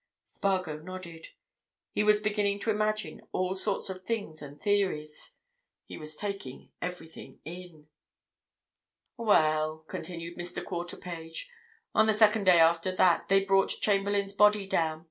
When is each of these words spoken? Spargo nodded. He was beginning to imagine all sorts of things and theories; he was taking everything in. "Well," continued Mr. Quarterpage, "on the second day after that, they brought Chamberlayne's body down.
Spargo 0.25 0.79
nodded. 0.79 1.27
He 1.91 2.01
was 2.03 2.19
beginning 2.21 2.57
to 2.61 2.71
imagine 2.71 3.21
all 3.31 3.55
sorts 3.55 3.87
of 3.87 4.01
things 4.01 4.41
and 4.41 4.59
theories; 4.59 5.35
he 5.85 5.95
was 5.95 6.15
taking 6.15 6.71
everything 6.81 7.39
in. 7.45 7.85
"Well," 9.15 9.85
continued 9.87 10.39
Mr. 10.39 10.63
Quarterpage, 10.63 11.49
"on 11.93 12.07
the 12.07 12.13
second 12.13 12.45
day 12.45 12.59
after 12.59 12.91
that, 12.95 13.27
they 13.27 13.45
brought 13.45 13.75
Chamberlayne's 13.79 14.33
body 14.33 14.65
down. 14.65 14.99